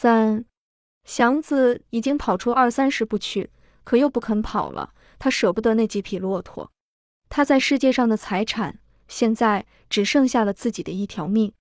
[0.00, 0.44] 三，
[1.02, 3.50] 祥子已经跑出二三十步去，
[3.82, 4.94] 可又不肯跑了。
[5.18, 6.70] 他舍不得那几匹骆驼，
[7.28, 11.52] 他在世界上的财产，现在只剩下了自己的一条命，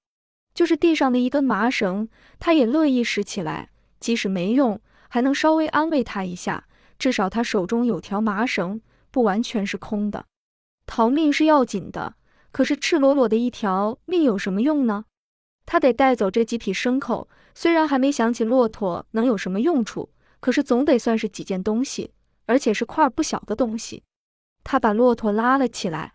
[0.53, 4.79] 就是地上的一根麻绳，他也乐意拾起来，即使没用，
[5.09, 6.67] 还能稍微安慰他一下，
[6.99, 8.79] 至少他手中有条麻绳，
[9.09, 10.27] 不完全是空的。
[10.85, 12.13] 逃命是要紧的，
[12.51, 15.05] 可是赤裸裸的一条命有什么用呢？
[15.67, 22.11] 他得带走这几匹牲口，虽然还没想起骆驼能有什么用处，可是总得算是几件东西。
[22.49, 24.03] 而且是块不小的东西，
[24.63, 26.13] 他把骆驼拉了起来。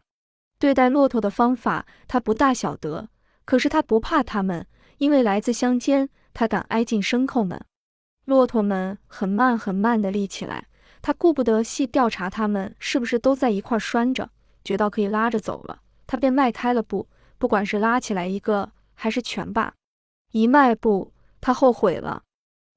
[0.58, 3.10] 对待骆驼的方法，他不大晓得。
[3.44, 7.62] 可是他不怕他们，因为来自乡间，他敢挨近牲口们。
[8.24, 10.68] 骆驼们很慢很慢地立起来，
[11.02, 14.30] 他顾不得细调查他们是不是都在一块拴着，
[14.64, 17.06] 觉到可以拉着走了，他便迈开了步。
[17.36, 19.74] 不管是拉起来一个，还是全罢，
[20.30, 22.22] 一迈步，他后悔了。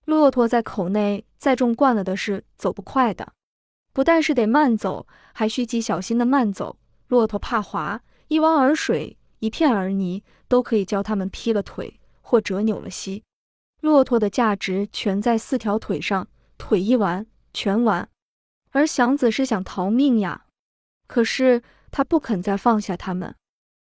[0.06, 3.34] 骆驼在口内载重惯了的是走不快的。
[3.94, 6.80] 不但是得慢走，还需极小心的慢走。
[7.10, 13.24] 骆驼怕滑，一汪儿水，一片儿泥，都可以教他们劈了腿或折扭了膝。
[13.82, 18.10] 骆驼的价值全在四条腿上，腿一完，全完。
[18.72, 20.48] 而祥子是想逃命呀，
[21.06, 23.36] 可是他不肯再放下他们，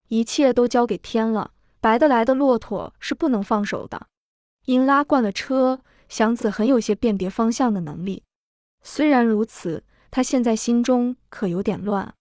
[0.09, 1.53] 一切都交给天了。
[1.80, 4.08] 白得来的骆驼是不能放手的。
[4.66, 8.23] 因拉惯了车，祥子很有些辨别方向的能力。
[8.81, 9.84] 虽然如此。
[10.09, 12.14] 他现在心中可有点乱。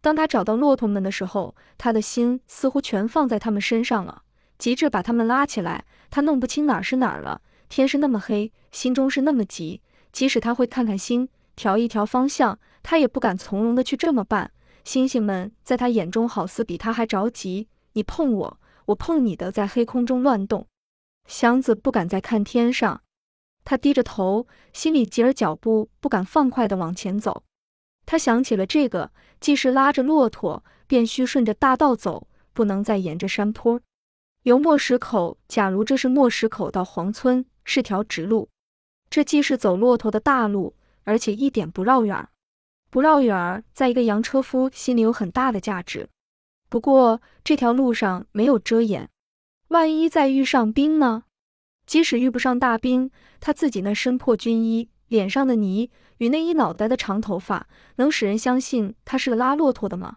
[0.00, 4.22] 当他找到骆驼们的时候，他的心似乎全放在他们身上了，
[4.58, 5.84] 急着把他们拉起来。
[6.10, 7.42] 他弄不清哪是哪儿了。
[7.68, 9.82] 天是那么黑，心中是那么急。
[10.12, 14.50] 即使他会看看星，调一调方向，他也不敢从容的去这么办。
[14.82, 17.68] 星星们在他眼中好似比他还着急。
[17.92, 20.66] 你碰我，我碰你的，在黑空中乱动。
[21.26, 23.02] 祥子不敢再看天上。
[23.64, 27.42] 他低着头，心里急，而脚步不敢放快地往前走。
[28.04, 33.80] 他想起了这个，既是拉着骆驼，便需顺着大道走，不能再沿着山坡。
[34.44, 38.48] 由磨石口，假如这是磨石口到黄村，是条直路，
[39.10, 42.28] 这既是走骆驼的大路，而且一点不绕远儿。
[42.88, 46.08] 不绕远儿，在一个洋车夫心里有很大的价值。
[46.68, 49.08] 不过这条路上没有遮掩，
[49.68, 51.24] 万一再遇上兵呢？
[51.86, 60.16] 即使遇不上大兵，他自己那身破军衣、脸上的泥与那一脑袋的长头发，能使人相信他是个拉骆驼的吗？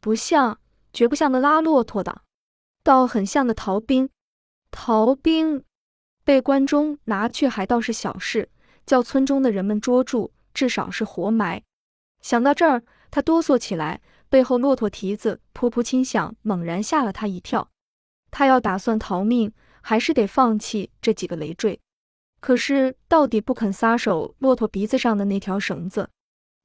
[0.00, 0.60] 不像，
[0.92, 2.22] 绝不像个拉骆驼的，
[2.82, 4.10] 倒很像个逃兵。
[4.70, 5.64] 逃兵
[6.24, 8.50] 被关中拿去还倒是小事，
[8.84, 11.62] 叫村中的人们捉住，至少是活埋。
[12.20, 17.68] 想到这儿，他哆嗦起来，背后骆驼蹄子噗噗轻响，猛然吓了他一跳。
[18.30, 19.52] 他要打算逃命。
[19.80, 21.80] 还是得放弃这几个累赘，
[22.40, 26.10] 可是到底不肯撒手骆驼鼻子上的那条绳子。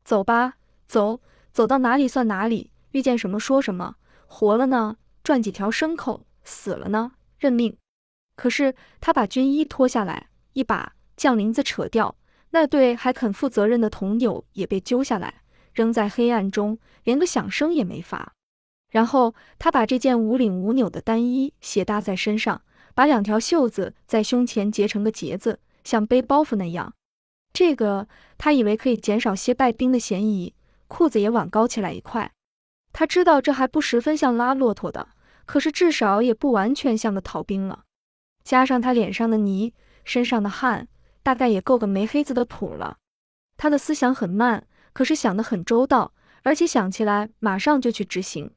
[0.03, 0.55] 走吧，
[0.87, 1.21] 走，
[1.53, 3.95] 走到哪里算哪里，遇见什么说什么。
[4.27, 7.77] 活了呢，赚几条牲口；死了呢，认命。
[8.35, 12.17] 可是他把军衣脱下来，一把将领子扯掉，
[12.49, 15.42] 那对还肯负责任的铜纽也被揪下来，
[15.73, 18.33] 扔在黑暗中，连个响声也没发。
[18.89, 22.61] 然后他把这件无领无纽的单衣斜搭在身上。
[22.95, 26.93] 把两条袖子在胸前结成个结子，像背包袱那样。
[27.51, 28.07] 这个
[28.37, 30.53] 他以为可以减少些败兵的嫌疑。
[30.87, 32.31] 裤子也挽高起来一块。
[32.91, 35.07] 他知道这还不十分像拉骆驼的，
[35.47, 37.85] 可是至少也不完全像个逃兵了。
[38.43, 39.73] 加上他脸上的泥，
[40.05, 40.87] 身上的汗，
[41.23, 42.97] 大概也够个没黑子的谱了。
[43.57, 48.51] 他的思想很慢，可是想得很周到，而且想起来马上就去执行。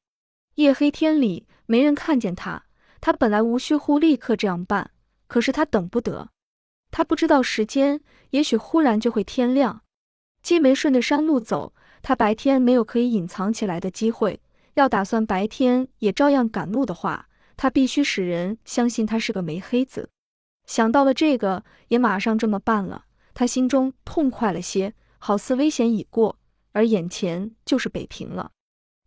[0.54, 2.62] 夜黑天里，没人看见他。
[3.00, 4.90] 他本来无需乎立刻这样办，
[5.26, 6.28] 可是他等不得。
[6.90, 9.82] 他不知道时间，也许忽然就会天亮。
[10.42, 14.40] 既没顺着山路走，他白天没有可以隐藏起来的机会。
[14.74, 20.08] 要打算白天也照样赶路的话，他必须使人相信他是个没黑子。
[20.66, 23.04] 想到了这个，也马上这么办了。
[23.34, 24.94] 他心中痛快了些，
[25.26, 26.38] 好似危险已过，
[26.70, 28.52] 而眼前就是北平了。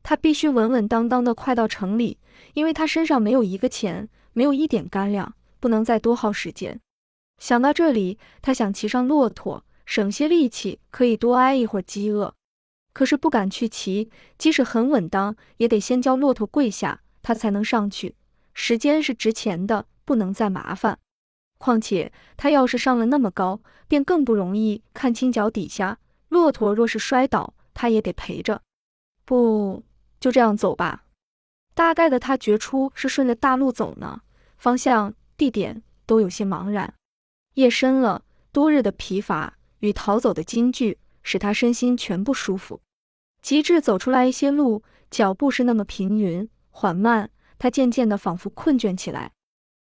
[0.03, 2.17] 他必须稳稳当当的快到城里，
[2.55, 6.77] 因为他身上没有一个钱，没有一点干粮，不能再多耗时间。
[7.37, 12.35] 想到这里，他想骑上骆驼，省些力气，可以多挨一会儿饥饿。
[12.91, 18.17] 可是不敢去骑，即使很稳当，也得先叫骆驼跪下，他才能上去。
[18.53, 20.99] 时间是值钱的，不能再麻烦。
[21.57, 25.97] 况且他要是上了那么高，便更不容易看清脚底下。
[26.29, 28.61] 骆驼若是摔倒，他也得陪着。
[29.25, 29.83] 不。
[30.19, 31.05] 就这样走吧。
[31.73, 34.21] 大概的，他觉出是顺着大路走呢，
[34.57, 36.93] 方向、地点都有些茫然。
[37.53, 42.81] 夜深了，多日的疲乏与逃走的惊惧使他身心全不舒服。
[43.41, 49.31] 极致走出来一些路，脚步是那么平匀缓慢，他渐渐的仿佛困倦起来。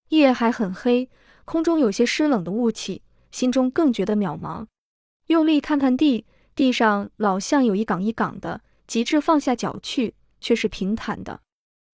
[0.10, 1.10] 夜还很黑，
[1.46, 3.02] 空中有些湿冷的雾气，
[3.32, 4.68] 心中更觉得渺茫。
[5.26, 8.62] 用力看看地，地上老像有一岗一岗的。
[8.88, 11.42] 极致放下脚去，却是平坦的。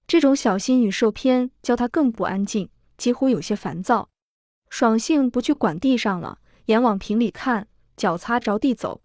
[0.07, 4.07] 这种小心与受偏，叫他更不安静，几乎有些烦躁。
[4.69, 6.38] 爽性不去管地上了，
[6.68, 7.68] 眼往瓶里看，
[7.98, 9.01] 脚擦着地走。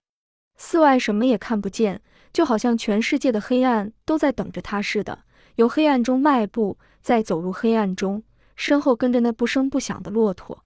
[0.58, 5.20] 寺外什么也看不见，就好像全世界的黑暗都在等着他似的。
[5.56, 8.22] 由黑暗中迈步，再走入黑暗中，
[8.54, 10.62] 身后跟着那不声不响的骆驼。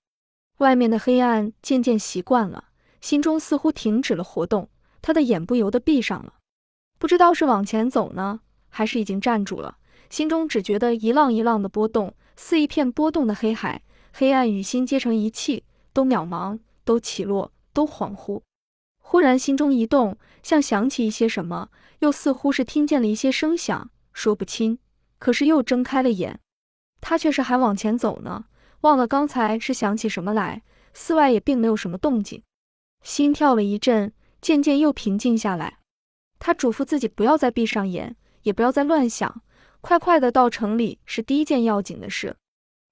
[0.59, 2.65] 外面的黑暗渐渐习惯了，
[3.01, 4.69] 心中似乎停止了活动，
[5.03, 6.35] 他的眼不由得闭上了。
[6.99, 9.77] 不知道是往前走呢，还是已经站住了，
[10.09, 13.83] 心中只觉得一浪一浪的波动，似一片波动的黑海。
[14.15, 18.43] 黑暗与心结成一气，都渺茫，都起落，都恍惚。
[18.99, 21.71] 忽然心中一动，像想起一些什么，
[22.01, 24.79] 又似乎是听见了一些声响，说不清。
[25.19, 26.39] 可是又睁开了眼，
[27.01, 28.45] 他却是还往前走呢，
[28.83, 30.63] 忘了刚才是想起什么来。
[30.95, 32.43] 寺外也并没有什么动静，
[33.03, 35.79] 心跳了一阵，渐渐又平静下来。
[36.39, 39.43] 他嘱咐自己不要再闭上眼，也不要再乱想，
[39.81, 42.37] 快快的到城里是第一件要紧的事。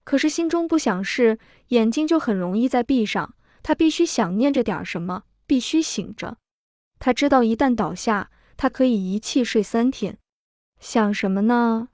[0.05, 1.39] 可是心中不想事，
[1.69, 3.35] 眼睛就很容易再闭上。
[3.63, 6.39] 他必须想念着点什么，必须醒着。
[6.99, 10.17] 他知道一旦倒下，他可以一气睡三天。
[10.79, 11.89] 想什么呢？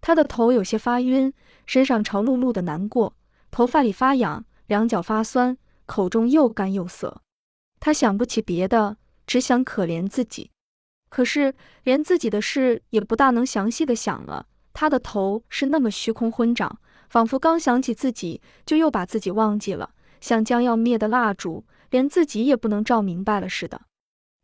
[0.00, 1.32] 他的头有些发晕，
[1.64, 3.16] 身上潮漉漉的难过，
[3.50, 5.56] 头发里发痒，两脚发酸，
[5.86, 7.22] 口中又干又涩。
[7.80, 8.96] 他想不起别的，
[9.26, 10.50] 只想可怜自己。
[11.08, 11.54] 可是
[11.84, 14.46] 连自己的事也不大能详细的想了。
[14.72, 16.78] 他的头是那么虚空昏长。
[17.08, 23.80] 仿佛刚想起自己，就又把自己忘记了，像将要灭的蜡烛，连自己也不能照明白了似的。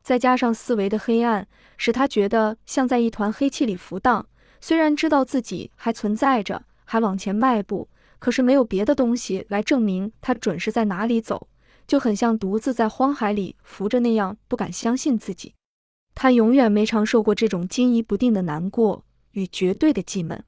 [0.03, 1.47] 再加上四维的黑暗，
[1.77, 4.27] 使他觉得像在一团黑气里浮荡。
[4.63, 7.87] 虽然知道自己还存在着，还往前迈步，
[8.19, 11.47] 可是没有别的东西来证明他准是在哪里走，
[11.87, 15.55] 就很像独自在荒海里浮着那样，不敢相信自己。
[16.15, 20.45] 他永远没尝受过这种惊疑不定的难过与绝对的寂闷。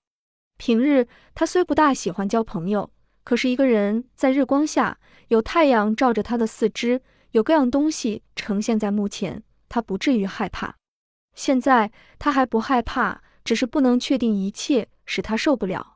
[0.57, 2.91] 平日他虽不大喜欢交朋友，
[3.25, 4.99] 可是一个人在日光下，
[5.29, 7.03] 有太阳照着他的四肢，
[7.33, 10.77] 有各样东西呈现在目前，他不至于害怕。
[11.35, 15.96] 现在他还不害怕，只是不能确定一切，使他受不了。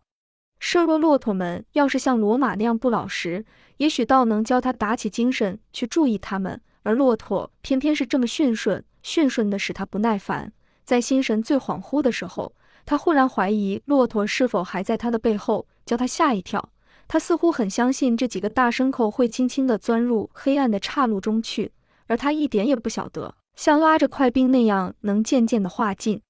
[0.61, 3.45] 设若骆驼们要是像骡马那样不老实，
[3.79, 10.53] 也许倒能教他打起精神去注意他们，而骆驼偏偏是这么驯顺，驯顺的使他不耐烦。
[10.85, 12.53] 在心神最恍惚的时候。
[12.87, 16.71] 他忽然怀疑骆驼是否还在他的背后，叫他吓一跳。
[17.07, 21.71] 他似乎很相信这几个大牲口会轻轻地钻入黑暗的岔路中去，
[22.07, 26.21] 而他一点也不晓得，像拉着快兵那样能渐渐地化尽。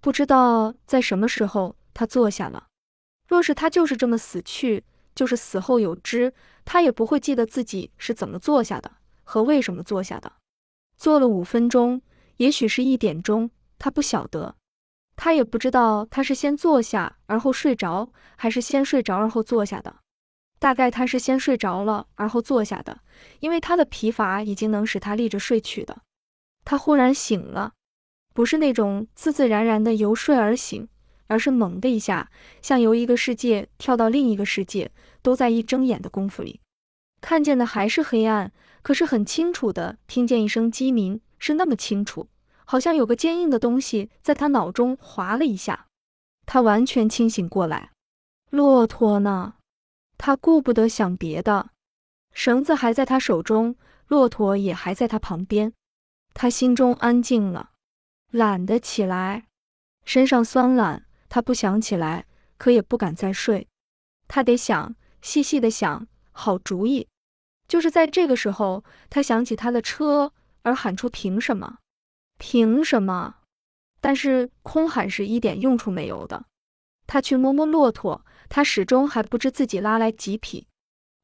[0.00, 2.67] 不知道在什么时候，他坐下了。
[3.28, 4.82] 若是他就是这么死去，
[5.14, 6.32] 就是死后有知，
[6.64, 8.90] 他也不会记得自己是怎么坐下的
[9.22, 10.32] 和为什么坐下的。
[10.96, 12.02] 坐了五分钟，
[12.38, 14.56] 也许是一点钟，他不晓得。
[15.14, 19.96] 他也不知道他是先坐下而后睡着，还是先睡着而后坐下的。
[20.60, 23.00] 大概他是先睡着了而后坐下的，
[23.40, 26.02] 因为他的疲乏已经能使他立着睡去的。
[26.64, 27.72] 他忽然醒了，
[28.32, 30.88] 不是那种自自然然的由睡而醒，
[31.28, 32.30] 而是猛的一下，
[32.60, 34.90] 像由一个世界跳到另一个世界，
[35.22, 36.60] 都在一睁眼的功夫里。
[37.20, 42.28] 看见的还是黑暗，可是很清楚的听见一声鸡鸣，是那么清楚。
[42.64, 45.86] 好像有个坚硬的东西在他脑中划了一下，
[46.44, 47.90] 他完全清醒过来。
[48.50, 49.54] 骆驼呢？
[50.18, 51.70] 他顾不得想别的，
[52.32, 55.72] 绳子还在他手中，骆驼也还在他旁边。
[56.34, 57.70] 他心中安静了，
[58.30, 59.46] 懒得起来，
[60.04, 61.06] 身上酸懒。
[61.28, 63.68] 他不想起来，可也不敢再睡。
[64.26, 67.08] 他得想，细细的想，好主意。
[67.66, 70.32] 就是在这个时候，他想起他的车，
[70.62, 71.78] 而喊出：“凭什么？”
[72.38, 73.36] 凭什么？
[74.00, 76.46] 但是空喊是一点用处没有的。
[77.06, 80.66] 他去摸摸骆驼，他始终还不知自己拉来几匹。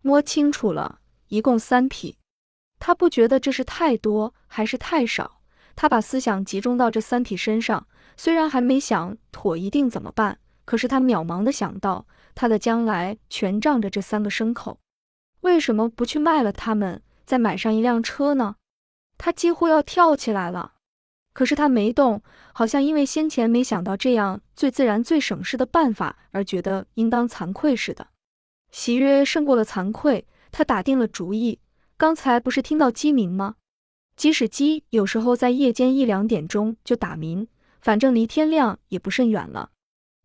[0.02, 2.18] 摸清楚了，一共三匹。
[2.78, 5.40] 他不觉得这是太多还是太少。
[5.76, 14.78] 他把思想集中到这三匹身上，虽然还没想妥一定怎么办，可是他渺茫的想到，他的将来全仗着这三个牲口。
[15.40, 18.56] 为什么不去卖了他们，再买上一辆车呢？
[19.18, 20.72] 他几乎要跳起来了。
[21.32, 28.06] 可是他没动，好像因为先前没想到这样最自然、最省事的办法而觉得应当惭愧似的。
[28.70, 31.58] 喜悦胜过了惭愧，他打定了主意，
[31.96, 33.56] 刚才不是听到鸡鸣吗？
[34.16, 37.48] 即使鸡有时候在夜间一两点钟就打鸣，
[37.84, 39.68] 反正离天亮也不甚远了。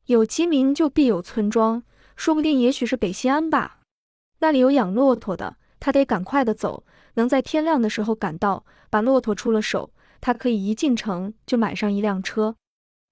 [0.06, 1.84] 有鸡鸣就必有村庄，
[2.16, 3.82] 说不定也许是北西安吧。
[4.39, 6.86] 那里有养骆驼的，他得赶快的走，
[7.16, 12.56] 能在天亮的时候赶到，把骆驼出了手，他可以一进城就买上一辆车。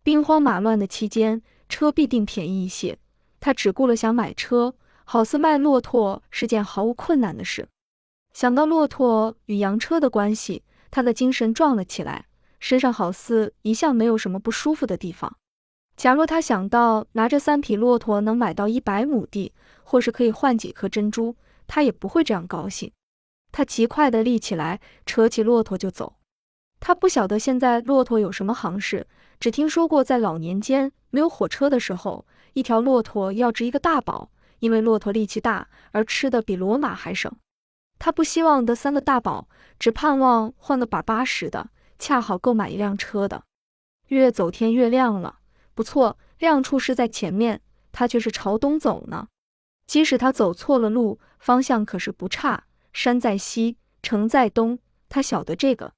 [0.01, 2.97] 兵荒马乱的期间，车必定便宜一些。
[3.41, 4.73] 他只顾了想买车，
[5.03, 7.67] 好似卖骆驼是件毫无困难的事。
[8.31, 12.27] 想到骆驼与洋车的关系，他的精神壮了起来，
[12.59, 15.37] 身上好似一向没有什么不舒服的地方。
[15.95, 21.35] 假若他想到拿着三匹骆驼能买到一百亩地，或是可以换几颗珍珠，
[21.65, 22.91] 他也不会这样高兴。
[23.51, 26.17] 他极快地立起来，扯起骆驼就走。
[26.79, 29.07] 他不晓得现在骆驼有什么行市，
[29.39, 37.31] 只听说过在老年间没有火车的时候，一条骆驼要值一个大宝，因为骆驼力气大，而吃的比骡马还省。
[37.97, 39.47] 他不希望得三个大宝，
[39.79, 41.67] 只盼望换个把八十的，
[41.99, 43.43] 恰好够买一辆车的。
[44.07, 45.39] 越走天越亮了，
[45.73, 47.61] 不错，亮处是在前面，
[47.91, 49.27] 他却是朝东走呢。
[49.85, 52.65] 即使他走错了路，方向可是不差。
[52.93, 55.93] 山在西，城在东，他晓得这个。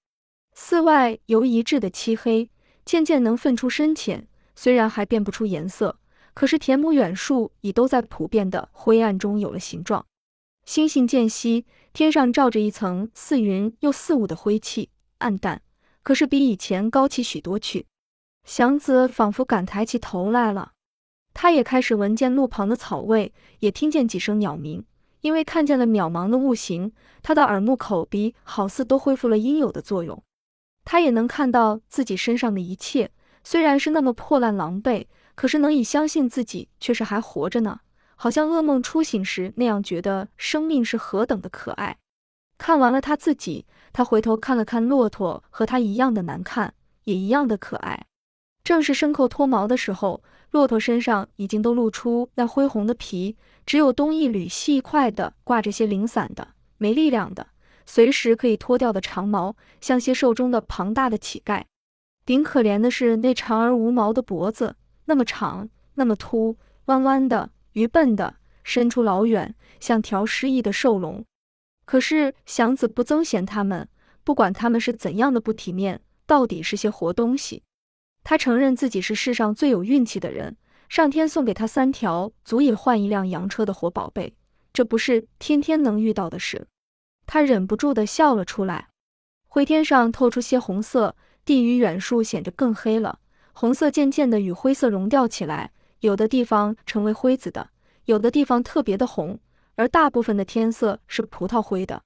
[0.53, 2.49] 寺外由一致的漆黑，
[2.83, 5.99] 渐渐能分出深浅，虽然还辨不出颜色，
[6.33, 10.05] 可是田亩远树已都在普遍的灰暗中有了形状。
[10.65, 14.89] 星星渐稀，天上罩着一层似云又似雾的灰气，
[15.19, 15.61] 暗淡，
[16.03, 17.85] 可是比以前高起许多去。
[18.45, 20.71] 祥子仿佛敢抬起头来了，
[21.33, 24.85] 他也开始闻见路旁的草味，也听见几声鸟鸣。
[25.21, 30.23] 因为看见了渺茫的物形，他的耳目口鼻好似都恢复了应有的作用。
[30.85, 33.11] 他也能看到自己身上的一切，
[33.43, 37.81] 虽然是那么破烂狼狈，可是能以相信自己却是还活着呢。
[38.15, 41.97] 好像噩梦初醒时那样，觉得生命是何等的可爱。
[42.59, 46.75] 看完了他自己，他回头看了看骆驼，和他一样的难看，
[47.05, 48.05] 也一样的可爱。
[48.63, 57.47] 正是牲口脱毛的时候，骆驼身上已经都露出那灰红的皮，只有东一缕西一块的挂着些零散的、没力量的、
[57.85, 61.63] 随时可以脱掉的长毛，像些寿中的庞大的乞丐。
[62.25, 64.75] 顶可怜的是那长而无毛的脖子，
[65.05, 67.49] 那么长，那么秃，弯弯的。
[67.73, 71.23] 愚笨的伸出老远，像条失意的兽龙。
[71.89, 73.89] 可是祥子不憎嫌他们，
[74.23, 77.63] 不管他们是怎样的不体面，到底是些活东西。
[78.23, 80.55] 他承认自己是世上最有运气的人，
[80.87, 84.35] 上天送给他三条足以换一辆洋车的活宝贝，
[84.71, 86.67] 这不是天天能遇到的事。
[87.25, 88.89] 他忍不住的笑了出来。
[89.47, 93.17] 灰天上透出些红色，地与远处显得更黑了，
[93.53, 95.71] 红色渐渐的与灰色融掉起来。
[96.01, 97.71] 有的地方成为灰紫的，
[98.05, 99.39] 有的地方特别的红，
[99.79, 102.01] 而大部分的天色是葡萄灰的。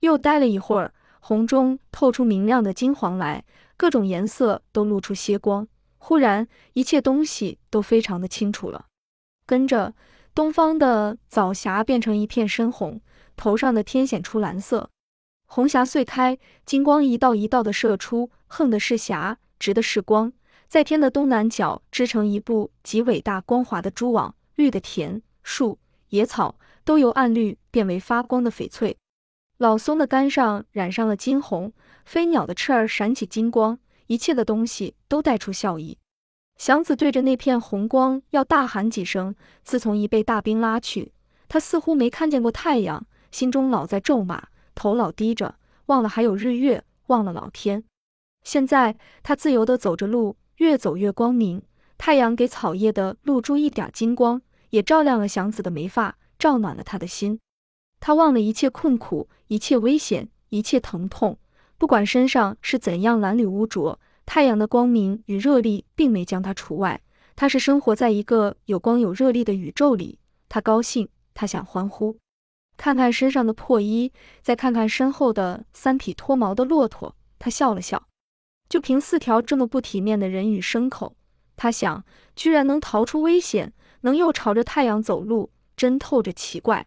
[0.00, 3.42] 又待了一会儿，红中透出明亮的金黄来，
[3.78, 5.66] 各种颜色都露出些光。
[5.96, 8.84] 忽然，一切东西都非常的清楚了。
[9.46, 9.94] 跟着，
[10.34, 13.00] 东方的早霞变成一片深红，
[13.34, 14.90] 头上的天显出蓝色，
[15.46, 20.30] 红霞碎开，金光一道一道的射出，横的是霞，直的是光。
[20.68, 25.78] 在天的东南角织成一部极伟大光滑的蛛网，绿的田、树、
[26.10, 28.96] 野草都由暗绿变为发光的翡翠。
[29.58, 31.72] 老松的杆上染上了金红，
[32.06, 35.98] 飞鸟的翅儿闪起金光，一切的东西都带出笑意。
[36.56, 39.34] 祥子对着那片红光要大喊几声。
[39.62, 41.12] 自从一被大兵拉去，
[41.48, 47.84] 他似乎没看见过太阳，心中老在咒骂，头老低着，忘了还有日月，忘了老天。
[48.42, 50.36] 现在他自由地走着路。
[50.56, 51.60] 越走越光明，
[51.98, 54.40] 太阳给草叶的露珠一点金光，
[54.70, 57.40] 也照亮了祥子的眉发，照暖了他的心。
[58.00, 61.38] 他忘了一切困苦，一切危险，一切疼痛，
[61.78, 67.00] 不管身上是怎样褴褛污浊，太阳的光明与热力并没将他除外。
[67.34, 70.18] 他是生活在一个有光有热力的宇宙里。
[70.48, 72.16] 他高兴，他想欢呼。
[72.76, 74.12] 看看身上的破衣，
[74.42, 78.06] 再看看身后的三匹脱毛的骆驼，他笑了笑。
[78.68, 81.16] 就凭四条这么不体面的人与牲口，
[81.56, 86.86] 他想，居然能逃出危险，能又朝着太阳走路，真透着奇怪。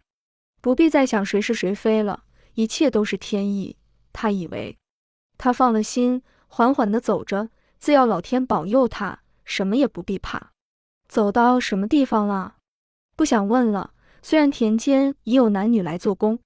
[0.60, 3.76] 不必再想谁是谁非了，一切都是天意。
[4.12, 4.76] 他以为，
[5.38, 10.52] 他放了心，缓缓地走着，自要老天保佑他，什么也不必怕。
[11.08, 12.56] 走到什么地方了？
[13.16, 13.92] 不想问了。
[14.22, 16.38] 虽然田间已有男女来做工，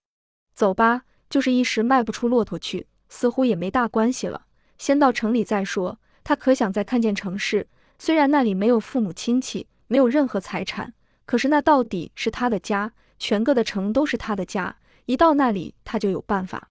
[0.55, 4.47] 走吧，就是一时迈不出骆驼去，似乎也没大关系了。
[4.79, 5.99] 先到城里再说。
[6.23, 10.95] 他可想再看见城市，虽然那里没有父母亲戚，没有任何财产，
[11.27, 14.77] 可是那到底是他的家，全个的城都是他的家。
[15.07, 16.69] 一到那里他就有办法。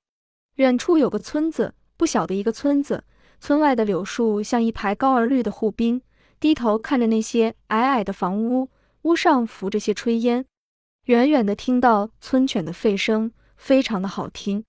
[0.55, 3.03] 远处有个村子，不小的一个村子，
[3.39, 6.01] 村外的柳树像一排高而绿的护滨，
[6.39, 8.69] 低头看着那些矮矮的房屋，
[9.03, 10.45] 屋上浮着些炊烟。
[11.05, 14.63] 远远的听到村犬的吠声，非常的好听。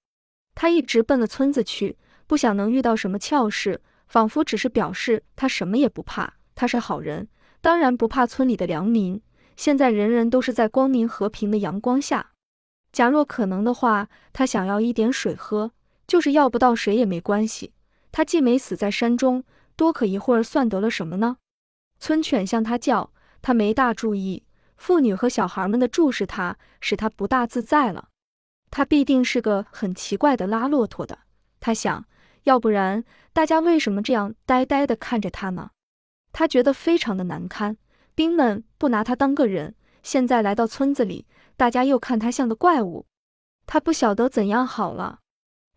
[0.55, 7.29] 他一直奔了村子去，不想能遇到什么俏事，仿佛只是表示他什么也不怕，他是好人，
[7.61, 9.21] 当然不怕村里的良民。
[9.57, 12.33] 现在人人都是在光明和平的阳光下。
[12.93, 15.73] 假若可能的话，他想要一点水喝，
[16.07, 17.73] 就是要不到水也没关系。
[18.13, 19.45] 他既没死在山中，
[19.75, 21.39] 多可一会儿算得了什么呢？
[21.99, 24.45] 村犬向他叫，他没大注意。
[24.77, 28.09] 妇女和小孩们的注视他，使他不大自在了。
[28.71, 31.21] 他必定是个很奇怪的拉骆驼的，
[31.61, 32.05] 他想，
[32.43, 35.71] 要不然大家为什么这样呆呆地看着他呢？
[36.33, 37.77] 他觉得非常的难堪，
[38.15, 41.25] 兵们不拿他当个人，现在来到村子里，
[41.57, 43.07] 大家又看他像个怪物，
[43.65, 45.21] 他不晓得怎样好了。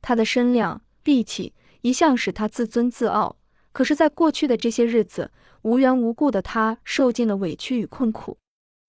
[0.01, 3.37] 他的身量、力气一向使他自尊自傲，
[3.71, 8.37] 可是，在过去的这些日子，无缘无故的他受尽了委屈与困苦。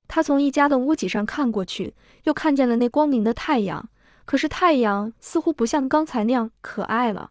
[0.08, 1.94] 他从一家的屋脊上看过去，
[2.24, 3.88] 又看见了那光明的太阳。
[4.24, 7.30] 可是太阳似乎不像刚才那样可爱了。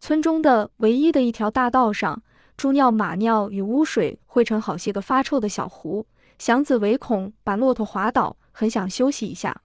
[0.00, 2.22] 村中的唯一的一条大道上，
[2.56, 6.06] 猪尿、马尿与污水汇成好些个发臭的小湖。
[6.38, 9.62] 祥子唯恐把骆驼滑倒，很想休息一下。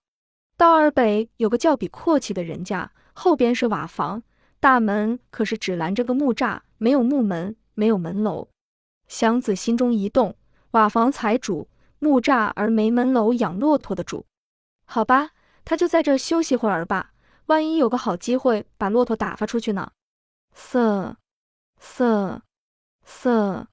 [0.57, 4.23] 道儿北有个叫比阔气的人家，后边是瓦房，
[4.59, 8.49] 大门可是只拦着个木栅，没有木门，没有门楼。
[9.07, 10.35] 祥子心中一动，
[10.71, 11.69] 瓦房财主。
[12.01, 14.25] 木栅而没门楼养骆驼的主，
[14.85, 15.31] 好吧，
[15.65, 17.11] 他就在这休息会儿吧。
[17.47, 19.91] 万一有个好机会把骆驼打发出去呢？
[20.53, 21.17] 瑟
[21.77, 22.41] 瑟
[23.03, 23.67] 瑟，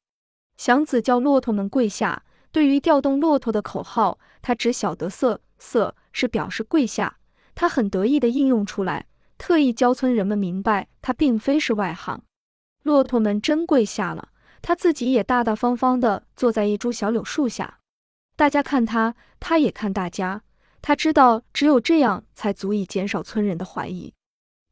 [0.56, 2.24] 祥子叫骆驼们跪下。
[2.56, 7.18] 对于调动骆驼的口号，他只晓得瑟瑟是表示跪下。
[7.54, 12.22] 他很得意地应用出来，特意教村人们明白，他并非是外行。
[12.82, 14.30] 骆驼们真跪下了，
[14.62, 17.80] 他自己也大大方方地坐在一株小柳树下。
[18.36, 20.40] 大家看他，他也看大家。
[20.80, 24.14] 他知道，只有这样才足以减少村人的怀疑。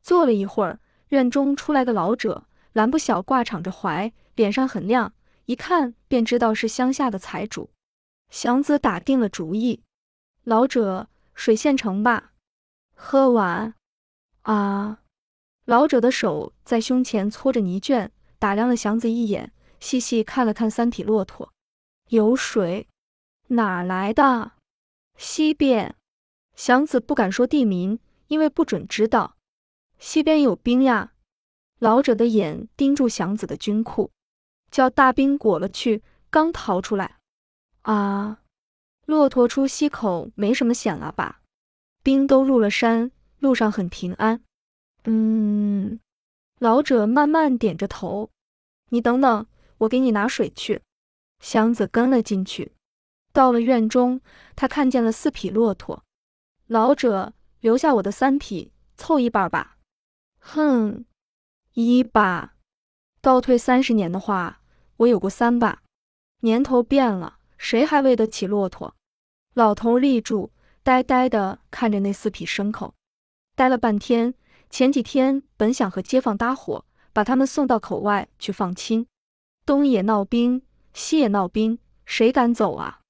[0.00, 5.12] 坐了一会儿，院中出来个老者，蓝布小褂敞着怀，脸上很亮，
[5.44, 7.68] 一看便知道是乡下的财主。
[8.30, 9.82] 祥子打定了主意
[10.44, 12.32] ：“老者，水现成吧？
[12.94, 13.74] 喝完。”
[14.42, 15.00] 啊！
[15.64, 21.52] 老者的手在胸前搓着泥圈，打量了祥子一眼，细细看了看三匹骆驼，
[22.10, 22.88] 有水。
[23.48, 24.52] 哪来的？
[25.16, 25.94] 西边。
[26.54, 29.36] 祥子不敢说地名，因为不准知道。
[29.98, 31.12] 西边有兵呀！
[31.78, 34.10] 老者的眼盯住祥子的军裤，
[34.70, 37.18] 叫大兵裹了去，刚逃出来。
[37.84, 38.40] 啊！
[39.06, 41.40] 骆驼出西口没什么险了吧？
[42.02, 44.42] 兵都入了山，路上很平安。
[45.04, 46.00] 嗯。
[46.58, 48.30] 老者慢慢点着头。
[48.90, 49.46] 你等等，
[49.78, 50.82] 我给你拿水去。
[51.40, 52.72] 祥子跟了进去。
[53.32, 54.20] 到了院中，
[54.54, 56.04] 他看见了四匹骆驼。
[56.66, 59.76] 老者留下我的三匹，凑一半吧。
[60.38, 61.04] 哼，
[61.74, 62.54] 一把。
[63.20, 64.62] 倒退三十年的话，
[64.98, 65.82] 我有过三把。
[66.40, 68.94] 年头变了，谁还喂得起骆驼？
[69.54, 70.50] 老头立住，
[70.82, 72.94] 呆呆地看着那四匹牲口，
[73.54, 74.34] 呆了半天。
[74.70, 79.06] 前几天本想和街坊搭伙，把他们送到口外去放亲。
[79.64, 80.62] 东也闹兵，
[80.92, 83.00] 西也闹兵，谁敢走啊？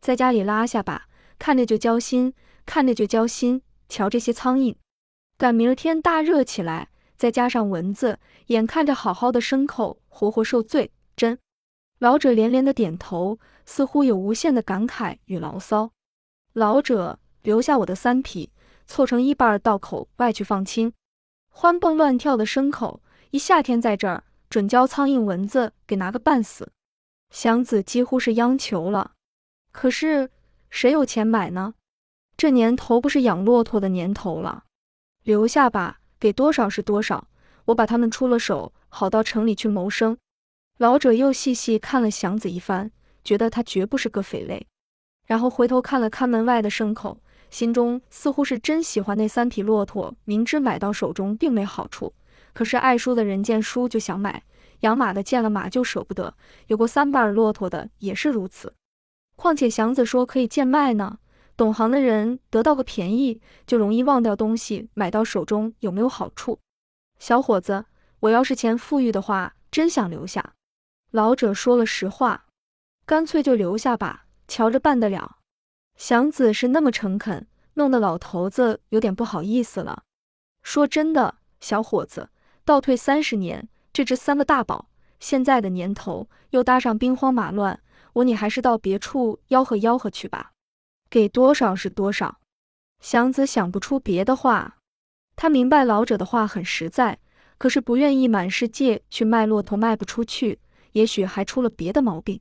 [0.00, 1.06] 在家里拉下吧，
[1.38, 2.34] 看着就焦心，
[2.66, 3.62] 看着就焦心。
[3.88, 4.74] 瞧这些苍蝇，
[5.38, 10.90] 赶明儿天大热起来，再加上蚊子，眼看着好好的牲口活活受罪。
[11.98, 15.90] 老者连连的点头，似乎有无限的感慨与牢骚。
[16.52, 18.50] 老者留下我的三匹，
[18.86, 20.92] 凑成一半到口外去放青。
[21.48, 26.72] 欢蹦乱跳的牲口，一夏天在这儿，准教苍蝇蚊子给拿个半死。
[27.30, 29.12] 祥子几乎是央求了。
[29.72, 30.30] 可是
[30.70, 31.74] 谁有钱买呢？
[32.36, 34.64] 这年头不是养骆驼的年头了。
[35.22, 37.28] 留下吧，给多少是多少。
[37.66, 40.18] 我把他们出了手，好到城里去谋生。
[40.78, 42.90] 老者又细细看了祥子一番，
[43.22, 44.66] 觉得他绝不是个匪类，
[45.24, 50.12] 然后回头看了看门外的牲口，心中似乎是真喜欢那三匹骆驼。
[50.24, 52.12] 明知买到手中并没好处，
[52.52, 54.42] 可是爱书的人见书就想买，
[54.80, 56.34] 养马的见了马就舍不得。
[56.66, 58.74] 有过三瓣骆驼的也是如此。
[59.36, 61.18] 况且祥子说可以贱卖呢，
[61.56, 66.58] 懂行的人得到个便宜，就容易忘掉东西买到手中有没有好处。
[67.20, 67.84] 小伙子，
[68.18, 70.52] 我要是钱富裕的话，真想留下。
[71.14, 72.46] 老者说了实话，
[73.06, 75.36] 干脆就留下吧，瞧着办得了。
[75.94, 80.02] 祥子是那么诚恳，弄得老头子有点不好意思了。
[80.64, 82.30] 说真的，小伙子，
[82.64, 84.88] 倒退三十年，这值三个大宝。
[85.20, 87.80] 现在的年头，又搭上兵荒马乱，
[88.14, 90.50] 我你还是到别处吆喝吆喝去吧。
[91.08, 92.40] 给多少是多少。
[92.98, 94.78] 祥子想不出别的话，
[95.36, 97.20] 他明白老者的话很实在，
[97.56, 100.58] 可是不愿意满世界去卖骆驼卖不出去，
[100.94, 102.40] 也许还出了别的毛病。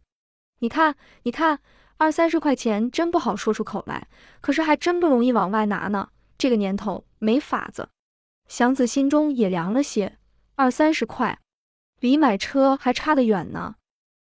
[0.59, 1.59] 你看，你看，
[1.97, 4.07] 二三十块钱真不好说出口来，
[4.41, 6.09] 可是还真不容易往外拿呢。
[6.37, 7.89] 这个年头没法子。
[8.47, 10.17] 祥子心中也凉了些，
[10.55, 11.39] 二三十块。
[11.99, 13.75] 离买车还差得远呢。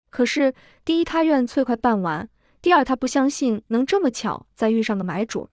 [0.09, 2.29] 可是，第一他愿催快办完，
[2.61, 5.49] 第二他不相信能这么巧再遇上个买主。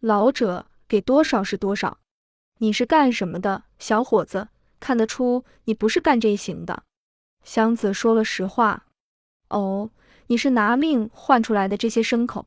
[0.00, 1.98] 老者给多少是多少。
[2.58, 4.48] 你是干什么的，小伙子？
[4.78, 6.84] 看得出你不是干这一行的。
[7.46, 8.86] 祥子说了实话。
[9.48, 9.88] 哦，
[10.26, 12.46] 你是拿命换出来的这些牲口。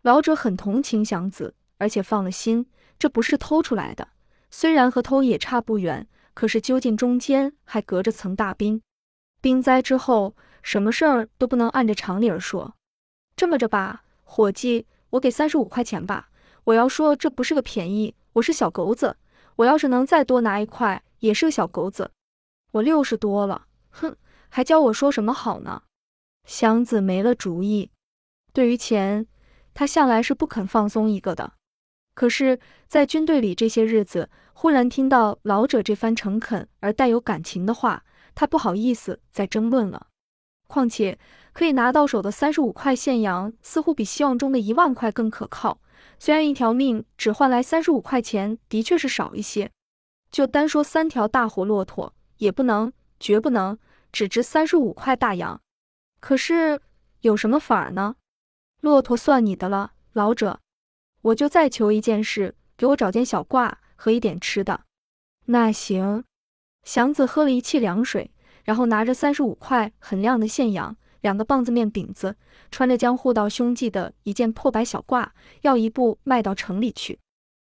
[0.00, 2.66] 老者很同情祥子，而且放了心，
[2.98, 4.08] 这不是偷出来的。
[4.50, 6.08] 虽然和偷也差不远。
[6.32, 8.80] 可是究竟中间还隔着层大冰，
[9.42, 12.76] 冰灾之后，什么事儿都不能按着常理儿说。
[13.36, 16.30] 这么着吧，伙计，我给三十五块钱吧。
[16.64, 19.16] 我要说这不是个便宜，我是小狗子，
[19.56, 22.12] 我要是能再多拿一块，也是个小狗子。
[22.70, 24.16] 我六十多了，哼，
[24.50, 25.82] 还教我说什么好呢？
[26.44, 27.90] 祥子没了主意。
[28.52, 29.26] 对于钱，
[29.72, 31.54] 他向来是不肯放松一个的。
[32.14, 40.08] 可是，在军队里这些日子，忽然听到老者这番诚恳而带有感情的话，他不好意思再争论了。
[40.66, 41.18] 况且，
[41.52, 45.80] 可以拿到手的三十五块现洋，似乎比希望中的一万块更可靠。
[46.18, 49.70] 虽然一条命只换来三十五块钱，的确是少一些。
[50.30, 53.78] 就单说三条大活骆驼，也不能，绝不能
[54.12, 55.60] 只值三十五块大洋。
[56.20, 56.80] 可是，
[57.20, 58.16] 有什么法儿呢？
[58.80, 60.60] 骆驼算你的了，老者。
[61.22, 64.82] 我就再求一件事，给我找件小褂和一点吃的。
[65.46, 66.24] 那行。
[66.82, 68.30] 祥子喝了一气凉水，
[68.64, 72.36] 然后拿着三十五块很亮的现洋，两个棒子面饼子，
[72.70, 75.28] 穿着将护到胸际的一件破白小褂，
[75.60, 77.18] 要一步迈到城里去。